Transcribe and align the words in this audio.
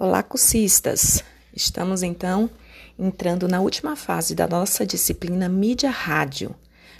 Olá, 0.00 0.22
cursistas! 0.22 1.24
Estamos 1.52 2.04
então 2.04 2.48
entrando 2.96 3.48
na 3.48 3.60
última 3.60 3.96
fase 3.96 4.32
da 4.32 4.46
nossa 4.46 4.86
disciplina 4.86 5.48
Mídia 5.48 5.90
Rádio. 5.90 6.54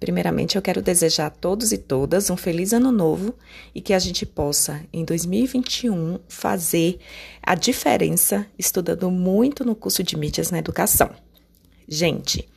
Primeiramente, 0.00 0.56
eu 0.56 0.62
quero 0.62 0.82
desejar 0.82 1.26
a 1.26 1.30
todos 1.30 1.70
e 1.70 1.78
todas 1.78 2.30
um 2.30 2.36
feliz 2.36 2.72
ano 2.72 2.90
novo 2.90 3.32
e 3.72 3.80
que 3.80 3.94
a 3.94 3.98
gente 4.00 4.26
possa, 4.26 4.84
em 4.92 5.04
2021, 5.04 6.18
fazer 6.28 6.98
a 7.40 7.54
diferença 7.54 8.44
estudando 8.58 9.08
muito 9.08 9.64
no 9.64 9.76
curso 9.76 10.02
de 10.02 10.16
mídias 10.16 10.50
na 10.50 10.58
educação. 10.58 11.10
Gente, 11.88 12.49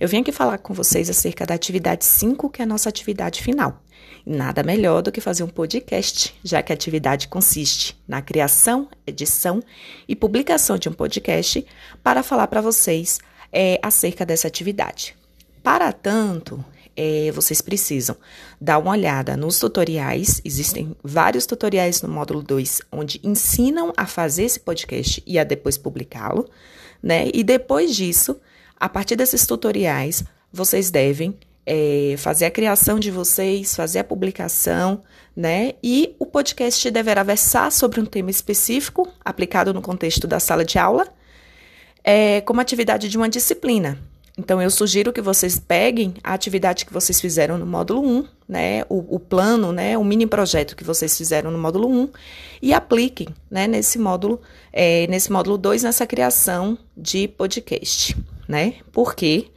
eu 0.00 0.06
vim 0.08 0.20
aqui 0.20 0.30
falar 0.30 0.58
com 0.58 0.72
vocês 0.72 1.10
acerca 1.10 1.44
da 1.44 1.54
atividade 1.54 2.04
5, 2.04 2.50
que 2.50 2.62
é 2.62 2.64
a 2.64 2.68
nossa 2.68 2.88
atividade 2.88 3.42
final. 3.42 3.82
Nada 4.24 4.62
melhor 4.62 5.02
do 5.02 5.10
que 5.10 5.20
fazer 5.20 5.42
um 5.42 5.48
podcast, 5.48 6.34
já 6.44 6.62
que 6.62 6.72
a 6.72 6.74
atividade 6.74 7.26
consiste 7.26 8.00
na 8.06 8.22
criação, 8.22 8.88
edição 9.06 9.62
e 10.06 10.14
publicação 10.14 10.78
de 10.78 10.88
um 10.88 10.92
podcast 10.92 11.66
para 12.02 12.22
falar 12.22 12.46
para 12.46 12.60
vocês 12.60 13.18
é, 13.52 13.80
acerca 13.82 14.24
dessa 14.24 14.46
atividade. 14.46 15.16
Para 15.64 15.92
tanto, 15.92 16.64
é, 16.96 17.32
vocês 17.32 17.60
precisam 17.60 18.16
dar 18.60 18.78
uma 18.78 18.92
olhada 18.92 19.36
nos 19.36 19.58
tutoriais. 19.58 20.40
Existem 20.44 20.96
vários 21.02 21.44
tutoriais 21.44 22.02
no 22.02 22.08
módulo 22.08 22.42
2 22.42 22.82
onde 22.92 23.20
ensinam 23.24 23.92
a 23.96 24.06
fazer 24.06 24.44
esse 24.44 24.60
podcast 24.60 25.22
e 25.26 25.38
a 25.38 25.44
depois 25.44 25.76
publicá-lo, 25.76 26.48
né? 27.02 27.28
E 27.32 27.42
depois 27.42 27.96
disso, 27.96 28.40
a 28.78 28.88
partir 28.88 29.16
desses 29.16 29.46
tutoriais, 29.46 30.24
vocês 30.52 30.90
devem 30.90 31.36
é, 31.66 32.14
fazer 32.16 32.46
a 32.46 32.50
criação 32.50 32.98
de 32.98 33.10
vocês, 33.10 33.76
fazer 33.76 33.98
a 33.98 34.04
publicação, 34.04 35.02
né? 35.36 35.74
E 35.82 36.14
o 36.18 36.24
podcast 36.24 36.90
deverá 36.90 37.22
versar 37.22 37.70
sobre 37.70 38.00
um 38.00 38.06
tema 38.06 38.30
específico, 38.30 39.06
aplicado 39.22 39.74
no 39.74 39.82
contexto 39.82 40.26
da 40.26 40.40
sala 40.40 40.64
de 40.64 40.78
aula, 40.78 41.06
é, 42.02 42.40
como 42.40 42.60
atividade 42.60 43.08
de 43.08 43.18
uma 43.18 43.28
disciplina. 43.28 43.98
Então, 44.38 44.62
eu 44.62 44.70
sugiro 44.70 45.12
que 45.12 45.20
vocês 45.20 45.58
peguem 45.58 46.14
a 46.22 46.32
atividade 46.32 46.86
que 46.86 46.92
vocês 46.92 47.20
fizeram 47.20 47.58
no 47.58 47.66
módulo 47.66 48.06
1, 48.06 48.24
né, 48.48 48.84
o, 48.88 49.16
o, 49.16 49.18
plano, 49.18 49.72
né, 49.72 49.98
o 49.98 50.04
mini 50.04 50.28
projeto 50.28 50.76
que 50.76 50.84
vocês 50.84 51.18
fizeram 51.18 51.50
no 51.50 51.58
módulo 51.58 51.88
1 51.88 52.08
e 52.62 52.72
apliquem, 52.72 53.26
né, 53.50 53.66
nesse 53.66 53.98
módulo, 53.98 54.40
é, 54.72 55.08
nesse 55.08 55.32
módulo 55.32 55.58
2, 55.58 55.82
nessa 55.82 56.06
criação 56.06 56.78
de 56.96 57.26
podcast 57.26 58.16
né? 58.48 58.76
Porque, 58.90 59.48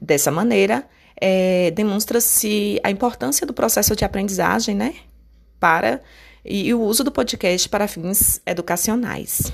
dessa 0.00 0.30
maneira, 0.30 0.86
é, 1.20 1.70
demonstra-se 1.70 2.78
a 2.84 2.90
importância 2.90 3.46
do 3.46 3.54
processo 3.54 3.96
de 3.96 4.04
aprendizagem, 4.04 4.74
né? 4.74 4.94
Para 5.58 6.02
e, 6.44 6.68
e 6.68 6.74
o 6.74 6.80
uso 6.82 7.02
do 7.02 7.10
podcast 7.10 7.68
para 7.68 7.88
fins 7.88 8.42
educacionais. 8.44 9.50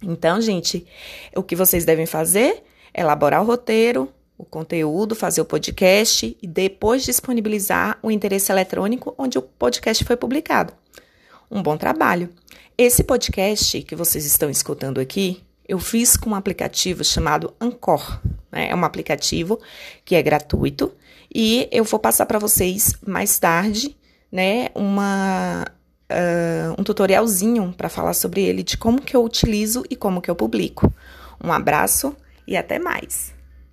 Então, 0.00 0.40
gente, 0.40 0.86
o 1.34 1.42
que 1.42 1.56
vocês 1.56 1.84
devem 1.84 2.06
fazer 2.06 2.62
é 2.92 3.00
elaborar 3.00 3.42
o 3.42 3.46
roteiro, 3.46 4.12
o 4.36 4.44
conteúdo, 4.44 5.14
fazer 5.14 5.40
o 5.40 5.44
podcast 5.44 6.36
e 6.40 6.46
depois 6.46 7.04
disponibilizar 7.04 7.98
o 8.02 8.10
endereço 8.10 8.52
eletrônico 8.52 9.14
onde 9.18 9.38
o 9.38 9.42
podcast 9.42 10.04
foi 10.04 10.16
publicado. 10.16 10.72
Um 11.50 11.62
bom 11.62 11.76
trabalho. 11.76 12.28
Esse 12.76 13.02
podcast 13.04 13.82
que 13.82 13.96
vocês 13.96 14.24
estão 14.26 14.50
escutando 14.50 15.00
aqui 15.00 15.42
eu 15.66 15.78
fiz 15.78 16.16
com 16.16 16.30
um 16.30 16.34
aplicativo 16.34 17.04
chamado 17.04 17.52
Ancor. 17.60 18.20
Né? 18.50 18.70
É 18.70 18.74
um 18.74 18.84
aplicativo 18.84 19.58
que 20.04 20.14
é 20.14 20.22
gratuito 20.22 20.92
e 21.34 21.68
eu 21.72 21.82
vou 21.84 21.98
passar 21.98 22.26
para 22.26 22.38
vocês 22.38 22.94
mais 23.04 23.38
tarde, 23.38 23.96
né, 24.30 24.68
uma 24.74 25.64
uh, 26.10 26.80
um 26.80 26.84
tutorialzinho 26.84 27.74
para 27.76 27.88
falar 27.88 28.14
sobre 28.14 28.42
ele, 28.42 28.62
de 28.62 28.76
como 28.76 29.00
que 29.00 29.16
eu 29.16 29.24
utilizo 29.24 29.84
e 29.90 29.96
como 29.96 30.22
que 30.22 30.30
eu 30.30 30.36
publico. 30.36 30.92
Um 31.42 31.52
abraço 31.52 32.16
e 32.46 32.56
até 32.56 32.78
mais. 32.78 33.33